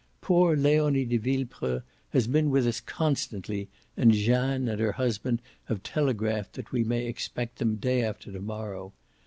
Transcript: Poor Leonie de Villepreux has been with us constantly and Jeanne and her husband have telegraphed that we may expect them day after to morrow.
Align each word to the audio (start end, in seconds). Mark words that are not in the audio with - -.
Poor 0.19 0.55
Leonie 0.57 1.05
de 1.05 1.19
Villepreux 1.19 1.83
has 2.09 2.25
been 2.25 2.49
with 2.49 2.65
us 2.65 2.81
constantly 2.81 3.69
and 3.95 4.11
Jeanne 4.13 4.67
and 4.67 4.81
her 4.81 4.93
husband 4.93 5.43
have 5.65 5.83
telegraphed 5.83 6.53
that 6.53 6.71
we 6.71 6.83
may 6.83 7.05
expect 7.05 7.59
them 7.59 7.75
day 7.75 8.03
after 8.03 8.31
to 8.31 8.41
morrow. 8.41 8.93